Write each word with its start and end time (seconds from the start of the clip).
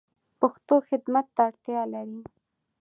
پښتو 0.39 0.75
خدمت 0.87 1.27
ته 1.35 1.41
اړتیا 1.49 1.81
لری 1.93 2.21